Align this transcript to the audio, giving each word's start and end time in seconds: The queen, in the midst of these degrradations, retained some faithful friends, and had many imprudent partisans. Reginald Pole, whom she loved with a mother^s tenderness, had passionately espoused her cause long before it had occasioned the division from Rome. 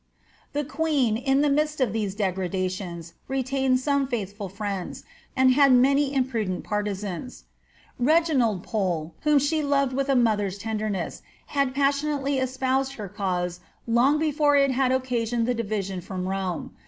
The 0.53 0.63
queen, 0.65 1.15
in 1.15 1.41
the 1.41 1.49
midst 1.51 1.79
of 1.79 1.93
these 1.93 2.15
degrradations, 2.15 3.13
retained 3.27 3.79
some 3.81 4.07
faithful 4.07 4.49
friends, 4.49 5.03
and 5.35 5.53
had 5.53 5.71
many 5.71 6.11
imprudent 6.15 6.63
partisans. 6.63 7.43
Reginald 7.99 8.63
Pole, 8.63 9.13
whom 9.21 9.37
she 9.37 9.61
loved 9.61 9.93
with 9.93 10.09
a 10.09 10.15
mother^s 10.15 10.59
tenderness, 10.59 11.21
had 11.53 11.75
passionately 11.75 12.39
espoused 12.39 12.93
her 12.93 13.09
cause 13.09 13.59
long 13.85 14.17
before 14.17 14.55
it 14.55 14.71
had 14.71 14.91
occasioned 14.91 15.45
the 15.47 15.53
division 15.53 16.01
from 16.01 16.27
Rome. 16.27 16.71